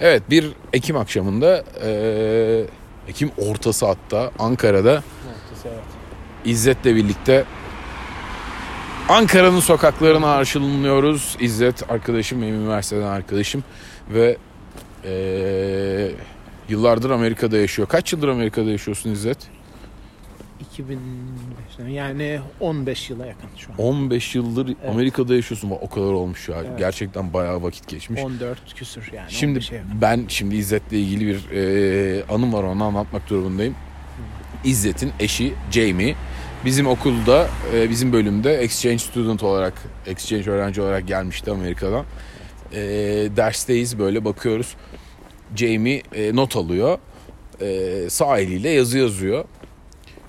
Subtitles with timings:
[0.00, 2.64] Evet bir Ekim akşamında eee,
[3.08, 5.02] Ekim ortası hatta Ankara'da
[6.44, 7.44] İzzet'le birlikte
[9.08, 11.36] Ankara'nın sokaklarına arşınlıyoruz.
[11.40, 13.64] İzzet arkadaşım, benim üniversiteden arkadaşım
[14.10, 14.36] ve
[15.04, 16.10] eee,
[16.68, 17.88] yıllardır Amerika'da yaşıyor.
[17.88, 19.38] Kaç yıldır Amerika'da yaşıyorsun İzzet?
[20.78, 23.78] 2005'ten yani 15 yıla yakın şu an.
[23.78, 25.70] 15 yıldır Amerika'da yaşıyorsun.
[25.70, 26.56] O kadar olmuş ya.
[26.68, 26.78] Evet.
[26.78, 28.22] Gerçekten bayağı vakit geçmiş.
[28.22, 29.30] 14 küsür yani.
[29.30, 29.90] Şimdi 15'e yakın.
[30.00, 33.74] ben şimdi İzzet'le ilgili bir e, anım var onu anlatmak durumundayım.
[34.64, 36.14] İzzet'in eşi Jamie
[36.64, 39.74] bizim okulda e, bizim bölümde exchange student olarak
[40.06, 42.04] exchange öğrenci olarak gelmişti Amerika'dan.
[42.72, 42.80] E,
[43.36, 44.74] dersteyiz böyle bakıyoruz.
[45.56, 46.98] Jamie e, not alıyor.
[47.60, 49.44] E, sağ eliyle yazı yazıyor.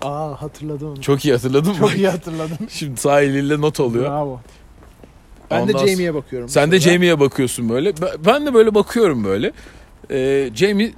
[0.04, 0.96] Aa hatırladım onu.
[0.96, 1.90] Çok, Çok iyi hatırladın mı?
[1.96, 2.58] iyi hatırladım.
[2.70, 4.06] Şimdi sağ eliyle not alıyor.
[4.06, 4.40] Bravo.
[5.52, 6.50] Ben Ondan de Jamie'ye bakıyorum.
[6.50, 7.94] Sen de Jamie'ye bakıyorsun böyle.
[8.26, 9.52] Ben- de böyle bakıyorum böyle.
[10.12, 10.92] Ee, Jamie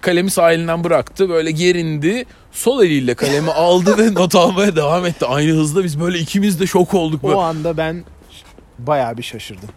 [0.00, 1.28] kalemi sağ elinden bıraktı.
[1.28, 2.24] Böyle gerindi.
[2.52, 5.26] Sol eliyle kalemi aldı ve not almaya devam etti.
[5.26, 7.22] Aynı hızda biz böyle ikimiz de şok olduk.
[7.22, 7.34] Böyle.
[7.34, 8.04] O anda ben
[8.78, 9.68] bayağı bir şaşırdım.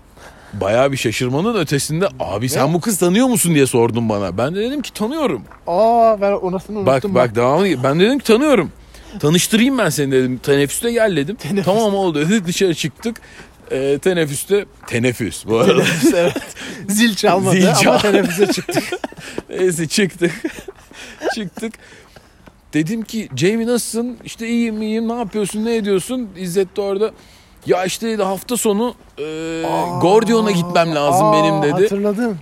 [0.54, 4.38] Bayağı bir şaşırmanın ötesinde abi sen bu kız tanıyor musun diye sordun bana.
[4.38, 5.42] Ben de dedim ki tanıyorum.
[5.68, 7.16] Aa ben orasını Bak unuttum.
[7.16, 8.72] bak devamını ben dedim ki tanıyorum.
[9.20, 10.38] Tanıştırayım ben seni dedim.
[10.38, 11.38] Teneffüste gel dedim.
[11.66, 13.22] Tamam oldu dedik dışarı çıktık.
[13.72, 15.84] Ee, teneffüste teneffüs bu arada.
[16.16, 16.34] evet.
[16.90, 18.84] Zil çalmadı Zil ama çal- teneffüse çıktık.
[19.50, 20.32] Neyse çıktık.
[21.36, 21.74] çıktık.
[22.74, 24.18] Dedim ki Jamie nasılsın?
[24.24, 26.30] İşte iyiyim iyiyim ne yapıyorsun ne ediyorsun?
[26.38, 27.12] İzzet de orada.
[27.66, 29.24] Ya işte dedi, hafta sonu e,
[30.02, 31.82] Gordion'a gitmem lazım Aa, benim dedi.
[31.84, 32.38] Hatırladım.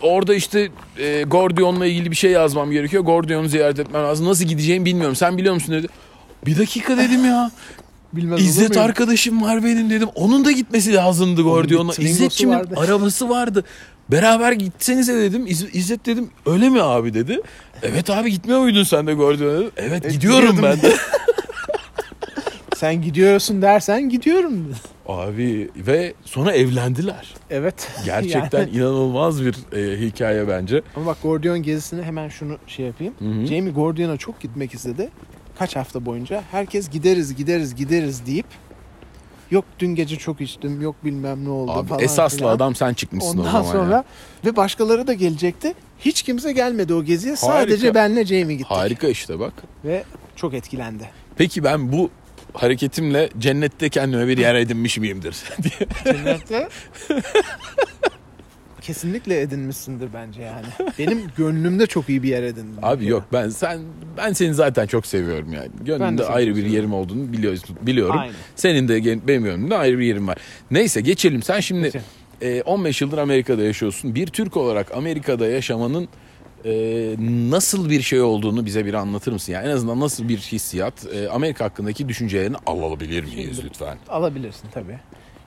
[0.00, 3.02] Orada işte e, Gordion'la ilgili bir şey yazmam gerekiyor.
[3.02, 4.26] Gordion'u ziyaret etmem lazım.
[4.26, 5.16] Nasıl gideceğimi bilmiyorum.
[5.16, 5.86] Sen biliyor musun dedi.
[6.46, 7.50] Bir dakika dedim ya.
[8.12, 10.08] Bilmez İzzet arkadaşım var benim dedim.
[10.14, 11.92] Onun da gitmesi lazımdı Gordion'a.
[11.98, 12.74] İzzetçimin vardı.
[12.76, 13.64] arabası vardı.
[14.10, 15.46] Beraber gitsenize dedim.
[15.46, 17.40] İz- İzzet dedim öyle mi abi dedi.
[17.82, 19.70] Evet abi gitmiyor muydun sen de Gordion'a dedim.
[19.76, 20.92] Evet E, gidiyorum ben de.
[22.82, 24.74] Sen gidiyorsun dersen gidiyorum.
[25.08, 27.34] abi ve sonra evlendiler.
[27.50, 27.90] Evet.
[28.04, 30.82] Gerçekten Yani- inanılmaz bir e, hikaye bence.
[30.96, 33.14] Ama bak Gordion gezisine hemen şunu şey yapayım.
[33.18, 33.46] hı.
[33.46, 35.08] Jamie Gordion'a çok gitmek istedi.
[35.58, 38.46] Kaç hafta boyunca herkes gideriz gideriz gideriz deyip
[39.50, 42.50] yok dün gece çok içtim yok bilmem ne oldu Abi falan esaslı filan.
[42.56, 44.04] adam sen çıkmışsın o Ondan zaman sonra ya.
[44.44, 45.74] ve başkaları da gelecekti.
[46.00, 47.36] Hiç kimse gelmedi o geziye.
[47.36, 47.94] Sadece Harika.
[47.94, 48.70] benle Jamie gittik.
[48.70, 49.52] Harika işte bak.
[49.84, 50.04] Ve
[50.36, 51.10] çok etkilendi.
[51.36, 52.10] Peki ben bu
[52.54, 55.88] hareketimle cennette kendime bir yer edinmiş miyimdir diye.
[56.16, 56.68] Cennette
[58.80, 60.66] kesinlikle edinmişsindir bence yani.
[60.98, 62.78] Benim gönlümde çok iyi bir yer edindin.
[62.82, 63.80] Abi yok ben sen
[64.16, 65.68] ben seni zaten çok seviyorum yani.
[65.80, 66.74] Gönlümde seni ayrı bir seviyorum.
[66.74, 68.18] yerim olduğunu biliyorsun biliyorum.
[68.18, 68.34] Aynen.
[68.56, 70.38] Senin de gen- benim gönlümde ayrı bir yerim var.
[70.70, 71.42] Neyse geçelim.
[71.42, 72.04] Sen şimdi Geçelim.
[72.42, 74.14] e, 15 yıldır Amerika'da yaşıyorsun.
[74.14, 76.08] Bir Türk olarak Amerika'da yaşamanın
[76.64, 76.70] e,
[77.50, 79.52] nasıl bir şey olduğunu bize bir anlatır mısın?
[79.52, 81.06] Yani en azından nasıl bir hissiyat?
[81.14, 83.98] E, Amerika hakkındaki düşüncelerini alabilir miyiz Şimdi- lütfen?
[84.08, 84.98] Alabilirsin tabii.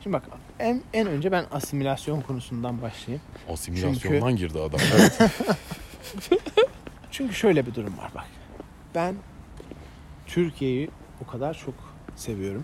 [0.03, 0.23] Şimdi bak
[0.59, 3.21] en, en önce ben asimilasyon konusundan başlayayım.
[3.49, 4.79] Asimilasyondan girdi adam.
[4.97, 5.19] Evet.
[7.11, 8.25] Çünkü şöyle bir durum var bak.
[8.95, 9.15] Ben
[10.27, 10.89] Türkiye'yi
[11.23, 11.73] o kadar çok
[12.15, 12.63] seviyorum.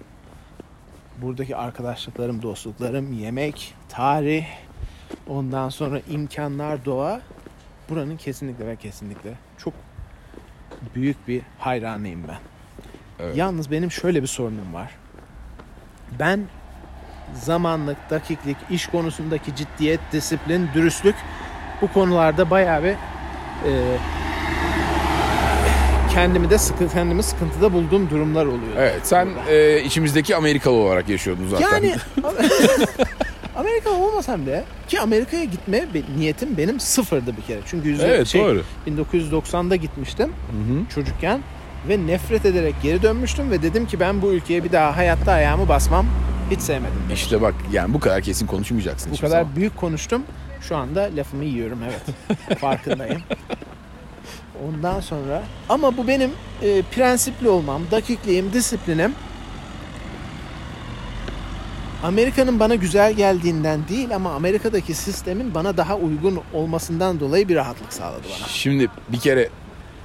[1.21, 4.45] Buradaki arkadaşlıklarım, dostluklarım, yemek, tarih,
[5.27, 7.21] ondan sonra imkanlar, doğa.
[7.89, 9.73] Buranın kesinlikle ve kesinlikle çok
[10.95, 12.39] büyük bir hayranıyım ben.
[13.19, 13.37] Evet.
[13.37, 14.91] Yalnız benim şöyle bir sorunum var.
[16.19, 16.39] Ben
[17.33, 21.15] zamanlık, dakiklik, iş konusundaki ciddiyet, disiplin, dürüstlük
[21.81, 23.97] bu konularda bayağı bir e,
[26.13, 28.75] kendimi de sıkı, kendimi sıkıntıda bulduğum durumlar oluyor.
[28.77, 31.69] Evet sen e, içimizdeki Amerikalı olarak yaşıyordun zaten.
[31.71, 31.95] Yani
[33.55, 37.59] Amerika olmasam bile ki Amerika'ya gitme niyetim benim sıfırdı bir kere.
[37.65, 38.63] Çünkü yüzde evet şey, doğru.
[38.87, 40.89] 1990'da gitmiştim Hı hı.
[40.89, 41.39] çocukken
[41.89, 45.69] ve nefret ederek geri dönmüştüm ve dedim ki ben bu ülkeye bir daha hayatta ayağımı
[45.69, 46.05] basmam.
[46.51, 47.01] Hiç sevmedim.
[47.13, 49.55] İşte bak yani bu kadar kesin konuşmayacaksın Bu kadar zaman.
[49.55, 50.23] büyük konuştum.
[50.61, 52.01] Şu anda lafımı yiyorum evet.
[52.59, 53.21] Farkındayım.
[54.67, 56.31] Ondan sonra ama bu benim
[56.61, 59.13] e, prensipli olmam, dakikliğim, disiplinim
[62.03, 67.93] Amerika'nın bana güzel geldiğinden değil ama Amerika'daki sistemin bana daha uygun olmasından dolayı bir rahatlık
[67.93, 68.47] sağladı bana.
[68.47, 69.49] Şimdi bir kere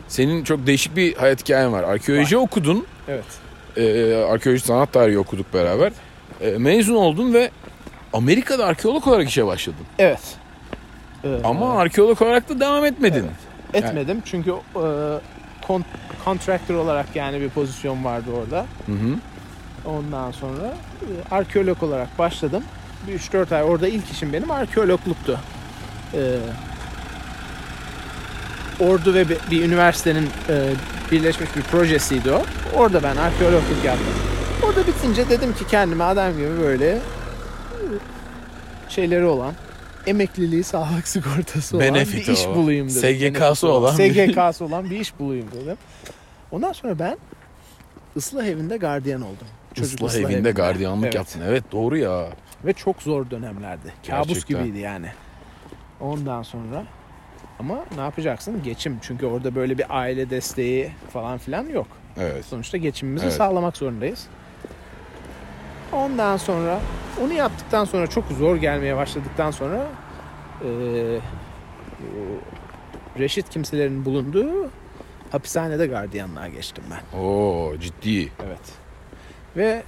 [0.09, 1.83] senin çok değişik bir hayat hikayen var.
[1.83, 2.87] Arkeoloji okudun.
[3.09, 3.25] Evet.
[3.77, 5.93] Ee, arkeoloji sanat tarihi okuduk beraber.
[6.41, 7.51] Ee, mezun oldun ve
[8.13, 9.87] Amerika'da arkeolog olarak işe başladın.
[9.99, 10.21] Evet.
[11.25, 13.27] Ee, Ama arkeolog olarak da devam etmedin.
[13.75, 14.85] etmedim çünkü e,
[15.67, 15.85] kon,
[16.25, 18.67] contractor olarak yani bir pozisyon vardı orada.
[18.87, 19.19] Hı hı.
[19.87, 22.63] Ondan sonra e, arkeolog olarak başladım.
[23.07, 25.41] Bir 3-4 ay orada ilk işim benim arkeologluktu.
[26.15, 26.39] Ee,
[28.81, 30.73] Ordu ve bir, bir üniversitenin e,
[31.13, 32.43] birleşmiş bir projesiydi o.
[32.77, 34.07] Orada ben arkeologluk yaptım.
[34.67, 37.01] Orada bitince dedim ki kendime adam gibi böyle e,
[38.89, 39.55] şeyleri olan
[40.07, 42.55] emekliliği sağlık sigortası olan Benefiti bir iş o.
[42.55, 43.33] bulayım dedim.
[43.35, 45.77] SGK'sı olan SGK'sı olan bir iş bulayım dedim.
[46.51, 47.17] Ondan sonra ben
[48.17, 49.47] ıslah evinde gardiyan oldum.
[49.77, 51.15] Çocuk Islah evinde gardiyanlık Evet.
[51.15, 51.43] yaptın.
[51.47, 52.27] Evet doğru ya.
[52.65, 53.93] Ve çok zor dönemlerdi.
[54.09, 54.65] Kabus Gerçekten.
[54.65, 55.07] gibiydi yani.
[56.01, 56.85] Ondan sonra
[57.61, 58.63] ama ne yapacaksın?
[58.63, 58.99] Geçim.
[59.03, 61.87] Çünkü orada böyle bir aile desteği falan filan yok.
[62.17, 62.45] Evet.
[62.45, 63.35] Sonuçta geçimimizi Evet.
[63.37, 64.27] sağlamak zorundayız.
[65.93, 66.81] Ondan sonra
[67.25, 69.87] onu yaptıktan sonra çok zor gelmeye başladıktan sonra
[70.65, 70.67] o
[73.19, 74.71] Reşit kimselerin bulunduğu
[75.33, 77.19] hapishanede gardiyanlığa geçtim ben.
[77.19, 78.33] Oo ciddi.
[78.47, 78.61] Evet.
[79.57, 79.83] Ve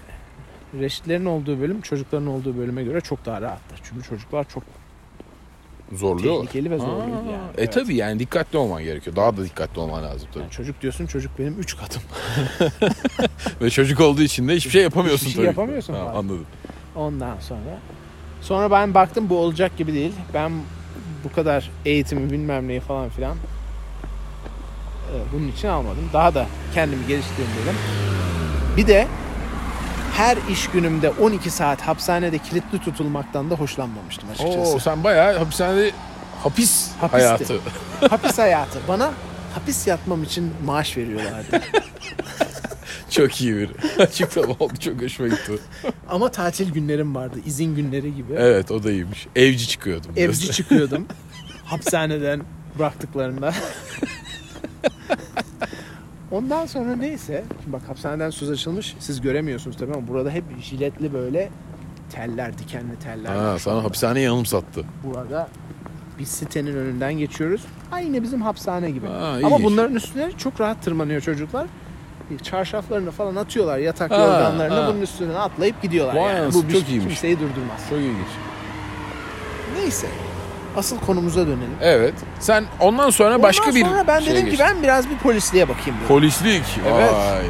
[0.81, 3.81] reşitlerin olduğu bölüm çocukların olduğu bölüme göre çok daha rahattır.
[3.85, 4.62] Çünkü çocuklar çok
[5.93, 6.35] Zorluyor.
[6.41, 7.50] tehlikeli ve zorluydu Aa, yani.
[7.56, 7.73] E Evet.
[7.73, 9.17] tabi yani dikkatli olman gerekiyor.
[9.17, 10.43] Daha da dikkatli olman lazım tabii.
[10.43, 12.03] Yani çocuk diyorsun çocuk benim 3 katım.
[13.61, 15.61] Ve çocuk olduğu için de hiçbir şey yapamıyorsun Hiçbir şey tabii.
[15.61, 16.47] yapamıyorsun Ha, anladım.
[16.97, 17.79] Ondan sonra
[18.43, 20.12] sonra ben baktım bu olacak gibi değil.
[20.35, 20.53] Ben
[21.25, 26.11] bu kadar eğitimi bilmem neyi falan filan e, bunun için almadım.
[26.12, 27.75] Daha da kendimi geliştireyim dedim.
[28.76, 29.09] Bir de
[30.19, 34.59] her iş günümde 12 saat hapishanede kilitli tutulmaktan da hoşlanmamıştım açıkçası.
[34.59, 35.91] Oo sen bayağı hapishanede
[36.43, 37.25] hapis Hapisti.
[37.25, 37.61] hayatı.
[38.11, 38.79] Hapis hayatı.
[38.88, 39.12] Bana
[39.55, 41.61] hapis yatmam için maaş veriyorlardı.
[43.11, 43.70] Çok iyi bir
[44.03, 44.73] açıklama oldu.
[44.81, 45.53] Çok hoşuma gitti.
[46.09, 47.38] Ama tatil günlerim vardı.
[47.47, 48.32] izin günleri gibi.
[48.38, 49.26] Evet o da iyiymiş.
[49.37, 50.11] Evci çıkıyordum.
[50.17, 51.06] Evci çıkıyordum.
[51.64, 52.43] hapishaneden
[52.79, 53.55] bıraktıklarında.
[56.31, 57.45] Ondan sonra neyse.
[57.63, 58.97] Şimdi bak hapishaneden söz açılmış.
[58.99, 61.51] Siz göremiyorsunuz tabii ama burada hep jiletli böyle
[62.11, 63.37] teller, dikenli teller.
[63.37, 64.85] Ha, sana hapishaneye yanım sattı.
[65.05, 65.49] Burada
[66.19, 67.61] bir sitenin önünden geçiyoruz.
[67.93, 69.07] Aynı bizim hapishane gibi.
[69.07, 71.67] Ha, Ama bunların üstüne çok rahat tırmanıyor çocuklar.
[72.43, 74.89] Çarşaflarını falan atıyorlar yatak Ha, yorganlarını ha.
[74.93, 76.17] bunun üstüne atlayıp gidiyorlar.
[76.17, 76.55] Vay yani.
[76.55, 77.07] Bu çok iyiymiş.
[77.07, 77.81] kimseyi durdurmaz.
[77.91, 78.27] Çok ilginç.
[79.77, 80.07] Neyse.
[80.79, 81.77] Asıl konumuza dönelim.
[81.83, 82.15] Evet.
[82.41, 84.67] Sen ondan sonra başka Ondan bir sonra ben şeye dedim ki geçtin.
[84.69, 86.09] ben biraz bir polisliğe bakayım dedim.
[86.09, 86.65] Polislik.
[86.87, 87.13] Evet.
[87.13, 87.45] Vay.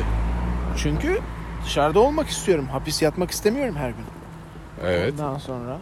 [0.77, 1.21] Çünkü
[1.65, 2.69] dışarıda olmak istiyorum.
[2.73, 4.05] Hapis yatmak istemiyorum her gün.
[4.87, 5.13] Evet.
[5.13, 5.79] Ondan sonra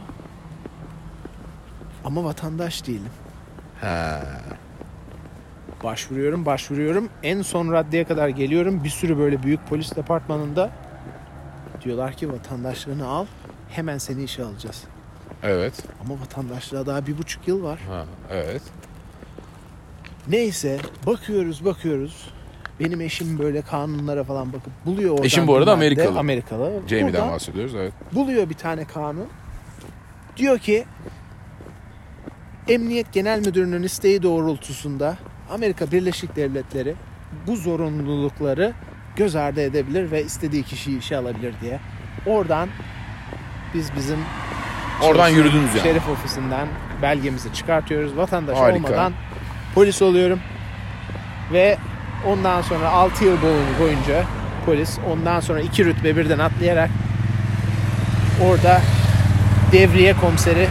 [2.04, 3.10] ama vatandaş değilim.
[3.80, 4.20] Ha.
[5.84, 7.08] Başvuruyorum, başvuruyorum.
[7.22, 8.84] En son raddeye kadar geliyorum.
[8.84, 10.70] Bir sürü böyle büyük polis departmanında
[11.84, 13.26] diyorlar ki vatandaşlığını al.
[13.70, 14.84] Hemen seni işe alacağız.
[15.42, 15.74] Evet.
[16.04, 17.78] Ama vatandaşlığa daha bir buçuk yıl var.
[17.88, 18.04] Ha.
[18.30, 18.62] Evet.
[20.28, 22.30] Neyse bakıyoruz bakıyoruz.
[22.80, 25.24] Benim eşim böyle kanunlara falan bakıp buluyor oradan.
[25.24, 25.84] Eşim bu arada bir madde.
[25.84, 26.18] Amerikalı.
[26.18, 26.72] Amerikalı.
[26.88, 27.74] Jamie'den Buradan bahsediyoruz.
[27.74, 27.92] Evet.
[28.12, 29.26] buluyor bir tane kanun.
[30.36, 30.84] Diyor ki
[32.68, 35.16] Emniyet Genel Müdürü'nün isteği doğrultusunda
[35.50, 36.94] Amerika Birleşik Devletleri
[37.46, 38.72] bu zorunlulukları
[39.16, 41.80] göz ardı edebilir ve istediği kişiyi işe alabilir diye.
[42.26, 42.68] Oradan
[43.74, 44.18] biz bizim
[45.02, 45.82] Oradan yürüdünüz yani.
[45.82, 46.68] Şerif ofisinden
[47.02, 48.16] belgemizi çıkartıyoruz.
[48.16, 48.76] Vatandaş Harika.
[48.86, 49.12] olmadan
[49.74, 50.40] polis oluyorum.
[51.52, 51.78] Ve
[52.26, 54.22] ondan sonra 6 yıl boyu- boyunca
[54.66, 54.98] polis.
[55.12, 56.90] Ondan sonra 2 rütbe birden atlayarak
[58.44, 58.80] orada
[59.72, 60.68] devriye komiseri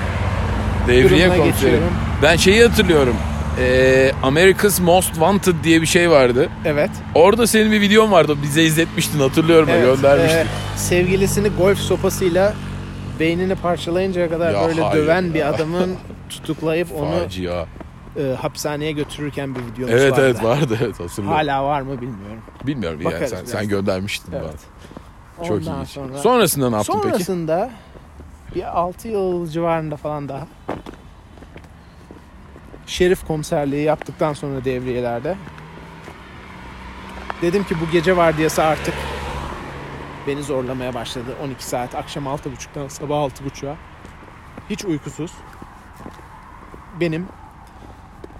[0.87, 1.51] Devriye komiseri.
[1.51, 1.89] geçiyorum.
[2.23, 3.15] Ben şeyi hatırlıyorum.
[3.59, 6.49] Ee, America's Most Wanted diye bir şey vardı.
[6.65, 6.89] Evet.
[7.15, 8.35] Orada senin bir videon vardı.
[8.43, 9.69] Bize izletmiştin hatırlıyorum.
[9.71, 10.37] evet göndermiştin.
[10.39, 10.45] e,
[10.75, 12.53] sevgilisini golf sopasıyla
[13.19, 15.95] beynini parçalayıncaya kadar Ya böyle hayır döven bir adamın
[16.29, 17.65] tutuklayıp onu Facia.
[18.17, 20.21] e, hapishaneye götürürken bir videomuz Evet vardı.
[20.25, 21.37] evet vardı evet hatırlıyorum.
[21.37, 22.41] Hala var mı bilmiyorum.
[22.67, 23.49] Bilmiyorum yani Bakarız sen, biraz.
[23.51, 24.43] sen göndermiştin Evet.
[24.43, 25.47] bana.
[25.47, 25.89] Çok Ondan ilginç.
[25.89, 27.09] sonra- Sonrasında ne yaptın peki?
[27.09, 27.69] Sonrasında
[28.55, 30.47] bir 6 yıl civarında falan daha
[32.87, 35.35] şerif komiserliği yaptıktan sonra devriyelerde
[37.41, 38.93] dedim ki bu gece vardiyası artık
[40.27, 41.35] beni zorlamaya başladı.
[41.43, 43.75] 12 saat akşam 6.30'dan sabah 6.30'a
[44.69, 45.31] hiç uykusuz
[46.99, 47.27] benim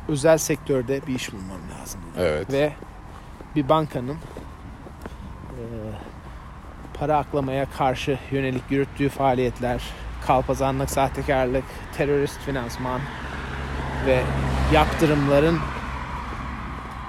[0.07, 2.01] özel sektörde bir iş bulmam lazım.
[2.17, 2.51] Evet.
[2.51, 2.73] Ve
[3.55, 4.17] bir bankanın
[5.51, 5.63] e,
[6.93, 9.83] para aklamaya karşı yönelik yürüttüğü faaliyetler,
[10.27, 11.63] kalpazanlık, sahtekarlık,
[11.97, 13.01] terörist finansman
[14.05, 14.21] ve
[14.73, 15.59] yaptırımların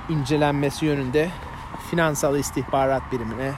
[0.08, 1.30] incelenmesi yönünde
[1.90, 3.52] finansal istihbarat birimine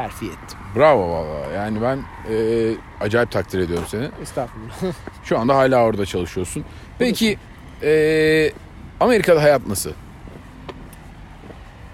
[0.00, 0.58] terfi ettim.
[0.76, 1.52] Bravo valla.
[1.56, 1.98] Yani ben
[2.30, 4.08] e, acayip takdir ediyorum seni.
[4.22, 4.94] Estağfurullah.
[5.24, 6.64] Şu anda hala orada çalışıyorsun.
[6.98, 7.38] Peki
[7.82, 8.52] e,
[9.00, 9.90] Amerika'da hayat nasıl?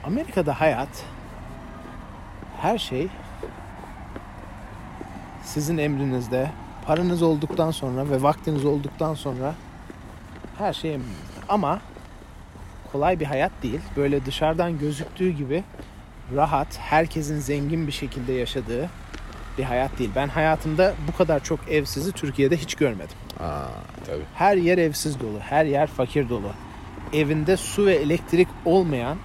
[0.05, 0.89] Amerika'da hayat
[2.61, 3.09] her şey
[5.45, 6.51] sizin emrinizde
[6.87, 9.55] paranız olduktan sonra ve vaktiniz olduktan sonra
[10.59, 11.13] Her şey elimizde.
[11.49, 11.81] Ama
[12.93, 13.81] kolay bir hayat değil.
[13.97, 15.65] Böyle dışarıdan gözüktüğü gibi
[16.35, 18.91] rahat, herkesin zengin bir şekilde yaşadığı
[19.59, 20.11] bir hayat değil.
[20.17, 23.17] Ben hayatımda bu kadar çok evsizi Türkiye'de hiç görmedim.
[23.41, 23.65] Aa,
[24.07, 24.23] tabii.
[24.35, 26.51] Her yer evsiz dolu, her yer fakir dolu.
[27.13, 29.17] Evinde su ve elektrik olmayan,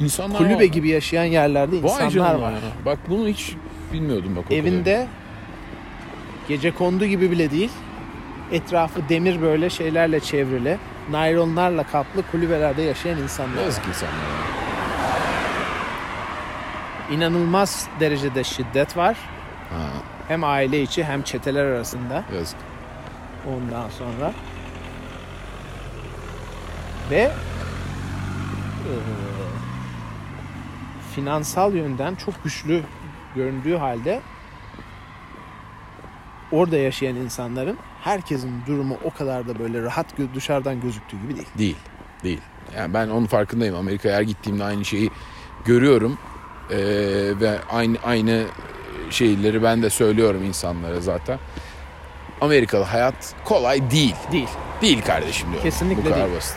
[0.00, 2.52] İnsanlar kulübe gibi yaşayan yerlerde Vay insanlar var.
[2.52, 2.58] ya.
[2.84, 3.54] Bak bunu hiç
[3.92, 5.06] bilmiyordum bak Evinde
[6.48, 7.70] gece kondu gibi bile değil.
[8.52, 10.78] Etrafı demir böyle şeylerle çevrili,
[11.10, 13.56] naylonlarla kaplı kulübelerde yaşayan insanlar.
[13.56, 13.62] var.
[13.62, 14.14] Yazık insanlar.
[17.10, 19.16] İnanılmaz derecede şiddet var.
[19.70, 19.86] Ha,
[20.28, 22.24] Hem aile içi hem çeteler arasında.
[22.36, 22.58] yazık.
[23.48, 24.32] Ondan sonra
[27.10, 27.30] ve eee,
[31.14, 32.82] finansal yönden çok güçlü
[33.34, 34.20] göründüğü halde
[36.52, 41.48] orada yaşayan insanların herkesin durumu o kadar da böyle rahat dışarıdan gözüktüğü gibi değil.
[41.58, 41.76] Değil.
[42.24, 42.40] Değil.
[42.76, 43.76] Yani ben onun farkındayım.
[43.76, 45.10] Amerika'ya her gittiğimde aynı şeyi
[45.64, 46.18] görüyorum.
[46.70, 46.76] Ee,
[47.40, 48.44] ve aynı aynı
[49.10, 51.38] şeyleri ben de söylüyorum insanlara zaten.
[52.40, 54.14] Amerika'da hayat kolay değil.
[54.32, 54.48] Değil.
[54.82, 55.62] Değil kardeşim diyorum.
[55.62, 56.36] Kesinlikle Bu kadar değil.
[56.36, 56.56] basit.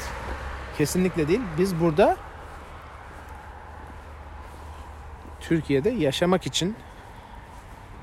[0.77, 1.41] Kesinlikle değil.
[1.57, 2.17] Biz burada
[5.39, 6.75] Türkiye'de yaşamak için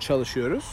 [0.01, 0.65] çalışıyoruz.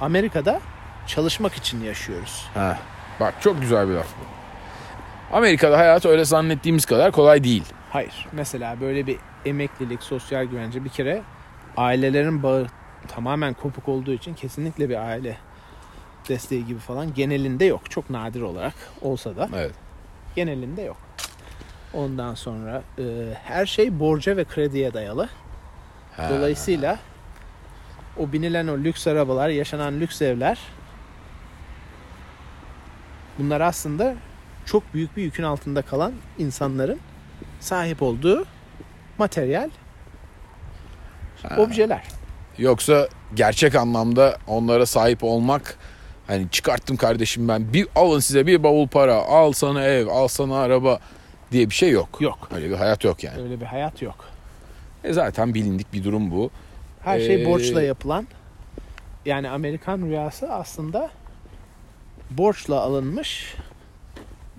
[0.00, 0.60] Amerika'da
[1.06, 2.46] çalışmak için yaşıyoruz.
[2.54, 2.78] Ha.
[3.20, 5.36] Bak çok güzel bir laf bu.
[5.36, 7.64] Amerika'da hayat öyle zannettiğimiz kadar kolay değil.
[7.90, 8.26] Hayır.
[8.32, 11.22] Mesela böyle bir emeklilik, sosyal güvence bir kere
[11.76, 12.66] ailelerin bağı
[13.08, 15.36] tamamen kopuk olduğu için kesinlikle bir aile
[16.28, 17.90] desteği gibi falan genelinde yok.
[17.90, 19.74] Çok nadir olarak olsa da Evet.
[20.36, 20.96] genelinde yok.
[21.94, 23.04] Ondan sonra e,
[23.44, 25.28] her şey borca ve krediye dayalı.
[26.16, 26.28] Ha.
[26.30, 26.98] Dolayısıyla
[28.16, 30.58] o binilen o lüks arabalar, yaşanan lüks evler
[33.38, 34.14] bunlar aslında
[34.66, 36.98] çok büyük bir yükün altında kalan insanların
[37.60, 38.46] sahip olduğu
[39.18, 39.70] materyal
[41.42, 41.56] Ha.
[41.62, 42.02] objeler.
[42.58, 45.78] Yoksa gerçek anlamda onlara sahip olmak
[46.26, 50.56] hani çıkarttım kardeşim ben bir alın size bir bavul para al sana ev al sana
[50.58, 50.98] araba
[51.52, 52.20] diye bir şey yok.
[52.20, 52.48] Yok.
[52.54, 53.42] Öyle bir hayat yok yani.
[53.42, 54.24] Öyle bir hayat yok.
[55.04, 56.50] E zaten bilindik bir durum bu.
[57.04, 58.26] Her şey Ee, borçla yapılan
[59.26, 61.10] yani Amerikan rüyası aslında
[62.30, 63.54] borçla alınmış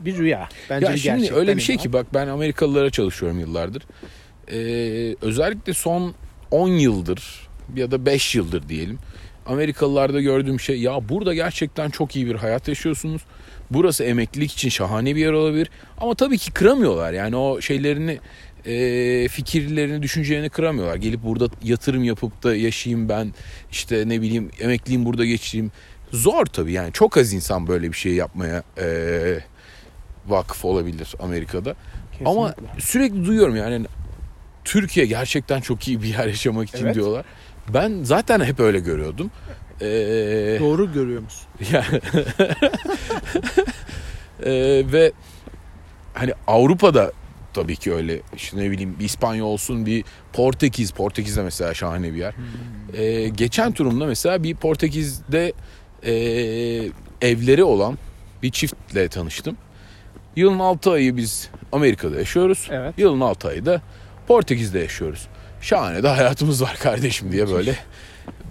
[0.06, 0.50] bir rüya.
[0.70, 3.84] Bence ya bir şimdi öyle bir şey ki bak ben Amerikalılara çalışıyorum yıllardır.
[4.52, 6.14] Ee, özellikle son
[6.52, 9.00] 10 yıldır ya da 5 yıldır diyelim.
[9.46, 13.22] Amerikalılarda gördüğüm şey ya burada gerçekten çok iyi bir hayat yaşıyorsunuz.
[13.72, 15.70] Burası emeklilik için şahane bir yer olabilir.
[15.98, 17.14] Ama tabii ki kıramıyorlar.
[17.14, 18.20] Yani o şeylerini
[18.66, 20.96] e, fikirlerini, düşüncelerini kıramıyorlar.
[20.96, 23.34] Gelip burada yatırım yapıp da yaşayayım ben
[23.72, 25.72] işte ne bileyim emekliyim burada geçireyim.
[26.12, 29.40] Zor tabii yani çok az insan böyle bir şey yapmaya e,
[30.30, 31.76] vakıf olabilir Amerika'da.
[32.26, 32.82] Ama Kesinlikle.
[32.82, 33.86] sürekli duyuyorum yani
[34.66, 36.96] Türkiye gerçekten çok iyi bir yer yaşamak için Evet.
[36.96, 37.26] diyorlar.
[37.74, 39.32] Ben zaten hep öyle görüyordum.
[39.82, 39.86] Ee,
[40.60, 41.48] doğru görüyor musun?
[41.74, 41.86] ya-
[44.46, 45.12] Ee, ve
[46.14, 47.12] hani Avrupa'da
[47.54, 50.92] tabii ki öyle işte ne bileyim bir İspanya olsun bir Portekiz.
[50.92, 52.34] Portekiz de mesela şahane bir yer.
[52.94, 55.54] Ee, geçen turumda mesela bir Portekiz'de
[56.06, 56.12] e,
[57.22, 57.98] evleri olan
[58.44, 59.58] bir çiftle tanıştım.
[60.36, 62.68] Yılın 6 ayı biz Amerika'da yaşıyoruz.
[62.72, 62.94] Evet.
[62.98, 63.82] Yılın 6 ayı da
[64.28, 65.28] Portekiz'de yaşıyoruz.
[65.62, 67.76] Şahane de hayatımız var kardeşim diye böyle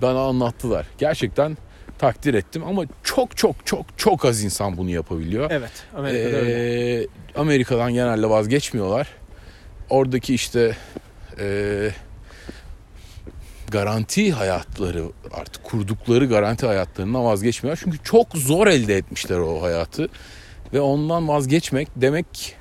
[0.03, 0.87] bana anlattılar.
[0.99, 1.57] Gerçekten
[1.99, 5.51] takdir ettim ama çok çok çok çok az insan bunu yapabiliyor.
[5.51, 5.71] Evet.
[5.97, 7.01] Amerika'da öyle.
[7.03, 7.07] Ee,
[7.37, 9.09] Amerika'dan genelde vazgeçmiyorlar.
[9.91, 10.77] Oradaki işte
[11.41, 11.91] e,
[13.71, 17.81] garanti hayatları artık kurdukları garanti hayatlarından vazgeçmiyorlar.
[17.85, 20.09] Çünkü çok zor elde etmişler o hayatı.
[20.73, 22.57] Ve ondan vazgeçmek demek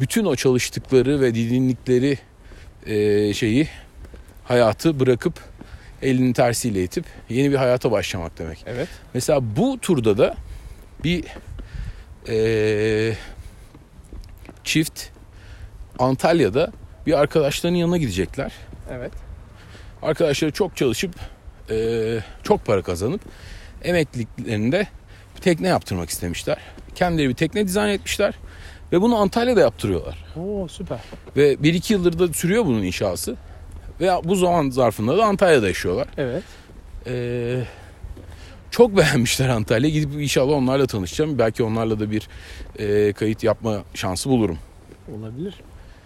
[0.00, 2.18] bütün o çalıştıkları ve didindikleri
[2.86, 3.68] e, şeyi
[4.44, 5.34] hayatı bırakıp
[6.02, 8.64] elinin tersiyle itip yeni bir hayata başlamak demek.
[8.66, 8.88] Evet.
[9.14, 10.36] Mesela bu turda da
[11.04, 11.24] bir
[12.28, 13.16] eee,
[14.64, 15.02] çift
[15.98, 16.72] Antalya'da
[17.06, 18.52] bir arkadaşlarının yanına gidecekler.
[18.90, 19.12] Evet.
[20.02, 21.14] Arkadaşları çok çalışıp
[21.70, 23.20] eee, çok para kazanıp
[23.84, 24.86] emekliliklerinde
[25.36, 26.58] bir tekne yaptırmak istemişler.
[26.96, 28.34] Kendileri bir tekne dizayn etmişler
[28.92, 30.24] ve bunu Antalya'da yaptırıyorlar.
[30.36, 30.98] Oo süper.
[31.36, 33.36] Ve bir iki yıldır da sürüyor bunun inşası.
[34.00, 36.08] Ve bu zaman zarfında da Antalya'da yaşıyorlar.
[36.16, 36.42] Evet.
[37.06, 37.62] Ee,
[38.70, 39.90] çok beğenmişler Antalya.
[39.90, 41.38] Gidip inşallah onlarla tanışacağım.
[41.38, 42.28] Belki onlarla da bir
[42.78, 44.58] e, kayıt yapma şansı bulurum.
[45.18, 45.54] Olabilir.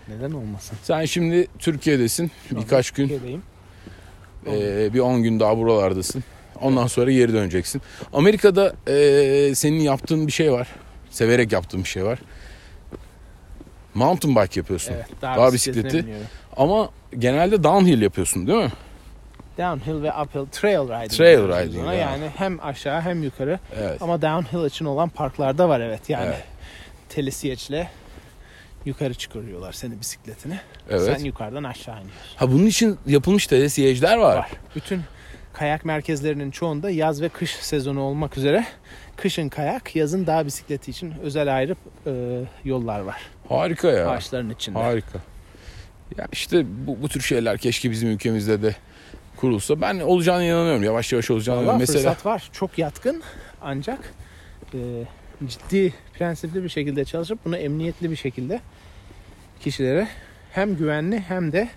[0.08, 0.78] Neden olmasın?
[0.82, 2.30] Sen şimdi Türkiye'desin.
[2.50, 3.42] Birkaç gün, Türkiye'deyim.
[4.46, 6.24] e, bir 10 gün daha buralardasın.
[6.60, 7.82] Ondan sonra geri döneceksin.
[8.12, 10.68] Amerika'da e, senin yaptığın bir şey var.
[11.10, 12.18] severek yaptığım bir şey var.
[13.94, 14.92] Mountain bike yapıyorsun.
[14.92, 16.06] Evet, Dağ bisikletine bisikleti.
[16.06, 16.26] biniyorum.
[16.56, 18.70] Ama genelde downhill yapıyorsun değil mi?
[19.58, 21.10] Downhill ve uphill trail riding.
[21.10, 21.94] Trail riding, ona.
[21.94, 22.00] ya.
[22.00, 23.58] Yani hem aşağı hem yukarı.
[23.80, 24.02] Evet.
[24.02, 26.10] Ama downhill için olan parklarda var evet.
[26.10, 26.44] Yani Evet.
[27.08, 27.90] telesiyeçle
[28.84, 30.60] yukarı çıkarıyorlar seni bisikletini.
[30.90, 31.16] Evet.
[31.18, 32.36] Sen yukarıdan aşağı iniyorsun.
[32.36, 34.36] Ha bunun için yapılmış telesiyeciler var.
[34.36, 34.50] Var.
[34.76, 35.00] Bütün
[35.52, 38.64] kayak merkezlerinin çoğunda yaz ve kış sezonu olmak üzere
[39.16, 41.76] kışın kayak, yazın dağ bisikleti için özel ayrı
[42.06, 43.22] e, yollar var.
[43.48, 44.10] Harika ya.
[44.10, 44.78] Ağaçların içinde.
[44.78, 45.18] Harika.
[46.18, 48.76] Ya işte bu, bu tür şeyler keşke bizim ülkemizde de
[49.36, 49.80] kurulsa.
[49.80, 50.82] Ben olacağına inanıyorum.
[50.82, 51.80] Yavaş yavaş olacağına inanıyorum.
[51.80, 52.48] Mesela fırsat var.
[52.52, 53.22] Çok yatkın
[53.62, 54.14] ancak
[54.74, 54.78] e,
[55.46, 58.60] ciddi prensipli bir şekilde çalışıp bunu emniyetli bir şekilde
[59.60, 60.08] kişilere
[60.52, 61.68] hem güvenli hem de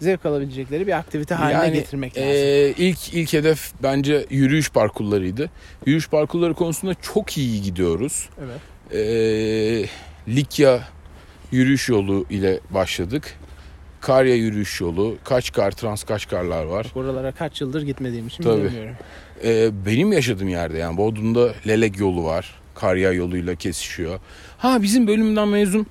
[0.00, 2.30] zevk alabilecekleri bir aktivite haline Yani, getirmek lazım.
[2.32, 5.50] Ee, ilk ilk hedef bence yürüyüş parkurlarıydı.
[5.86, 8.28] Yürüyüş parkurları konusunda çok iyi gidiyoruz.
[8.44, 8.60] evet.
[8.94, 9.88] Ee,
[10.34, 10.88] Likya
[11.52, 13.34] yürüyüş yolu ile başladık.
[14.00, 16.86] Karya yürüyüş yolu, Kaçkar, Transkaçkarlar var.
[16.94, 18.64] Oralara kaç yıldır gitmediğim için Tabii.
[18.64, 18.94] bilmiyorum.
[19.44, 22.54] Ee, benim yaşadığım yerde yani Bodrum'da Lelek yolu var.
[22.74, 24.20] Karya yoluyla kesişiyor.
[24.58, 25.86] Ha bizim bölümden mezun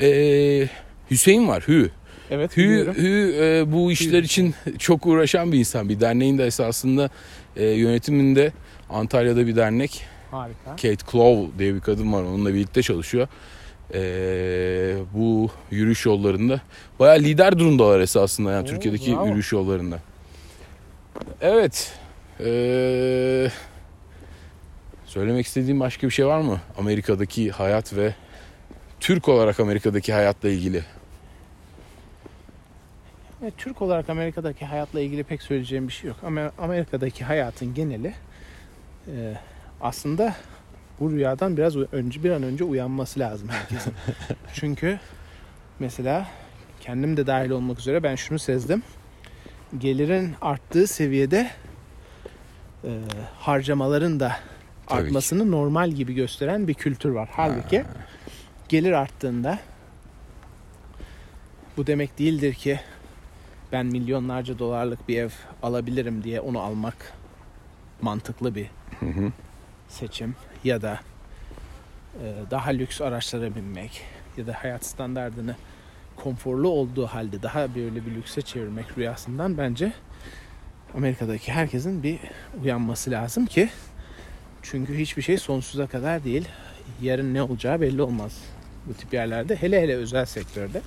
[0.00, 0.68] ee,
[1.10, 1.62] Hüseyin var.
[1.68, 1.90] Hü.
[2.30, 2.92] Evet Hü.
[2.96, 5.88] Hü e, bu işler için çok uğraşan bir insan.
[5.88, 7.10] Bir derneğin de esasında
[7.56, 8.52] e, yönetiminde
[8.90, 10.04] Antalya'da bir dernek.
[10.30, 10.70] Harika.
[10.70, 12.22] Kate Clow diye bir kadın var.
[12.22, 13.28] Onunla birlikte çalışıyor.
[13.94, 14.00] E,
[15.14, 16.60] bu yürüyüş yollarında
[16.98, 19.26] bayağı lider durumdalar esasında yani Oo, Türkiye'deki bravo.
[19.26, 19.98] yürüyüş yollarında.
[21.40, 21.92] Evet.
[22.40, 22.46] E,
[25.06, 26.60] söylemek istediğim başka bir şey var mı?
[26.78, 28.14] Amerika'daki hayat ve
[29.00, 30.84] Türk olarak Amerika'daki hayatla ilgili.
[33.44, 36.16] Ve Türk olarak Amerika'daki hayatla ilgili pek söyleyeceğim bir şey yok.
[36.22, 38.14] Ama Amerika'daki hayatın geneli
[39.06, 39.34] e,
[39.80, 40.34] aslında
[41.00, 43.92] bu rüyadan biraz önce bir an önce uyanması lazım herkesin.
[44.54, 45.00] Çünkü
[45.78, 46.28] mesela
[46.80, 48.82] kendim de dahil olmak üzere ben şunu sezdim.
[49.78, 51.50] Gelirin arttığı seviyede
[52.84, 52.90] e,
[53.38, 54.36] harcamaların da
[54.86, 55.04] Tabii ki.
[55.04, 57.28] artmasını normal gibi gösteren bir kültür var.
[57.32, 57.84] Halbuki
[58.68, 59.58] gelir arttığında
[61.76, 62.80] bu demek değildir ki
[63.72, 65.30] ben milyonlarca dolarlık bir ev
[65.62, 67.12] alabilirim diye onu almak
[68.02, 68.66] mantıklı bir
[69.00, 69.32] Hı hı.
[69.88, 71.00] seçim ya da
[72.22, 74.02] e, daha lüks araçlara binmek
[74.36, 75.56] ya da hayat standartını
[76.16, 79.92] konforlu olduğu halde daha böyle bir lükse çevirmek rüyasından bence
[80.96, 82.18] Amerika'daki herkesin bir
[82.62, 83.68] uyanması lazım ki
[84.62, 86.48] çünkü hiçbir şey sonsuza kadar değil.
[87.02, 88.42] Yarın ne olacağı belli olmaz
[88.86, 89.56] bu tip yerlerde.
[89.56, 90.80] Hele hele özel sektörde.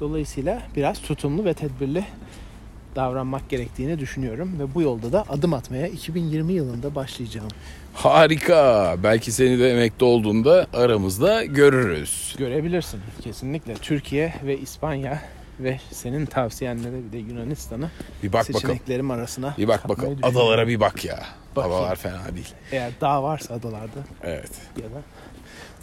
[0.00, 2.04] Dolayısıyla biraz tutumlu ve tedbirli
[2.96, 7.48] davranmak gerektiğini düşünüyorum ve bu yolda da adım atmaya 2020 yılında başlayacağım.
[7.94, 8.96] Harika.
[9.02, 12.34] Belki seni de emekli olduğunda aramızda görürüz.
[12.38, 13.74] Görebilirsin kesinlikle.
[13.74, 15.22] Türkiye ve İspanya
[15.60, 17.90] ve senin tavsiyenlere bir de Yunanistan'ı
[18.22, 18.60] Bir bak bakalım.
[18.60, 20.18] seçeneklerim arasına Bir bak bakalım.
[20.22, 21.18] Adalara bir bak ya.
[21.56, 21.76] Bakayım.
[21.76, 22.52] Havalar fena değil.
[22.72, 24.50] Eğer dağ varsa adalarda Evet.
[24.76, 25.02] ya da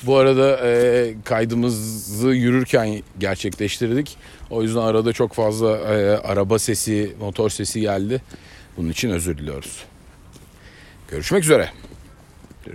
[0.06, 4.18] Bu arada e, kaydımızı yürürken gerçekleştirdik.
[4.50, 8.22] O yüzden arada çok fazla e, araba sesi, motor sesi geldi.
[8.78, 9.84] Bunun için özür diliyoruz.
[11.08, 11.70] Görüşmek üzere.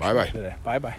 [0.01, 0.31] Bay bay.
[0.65, 0.93] Bay bay.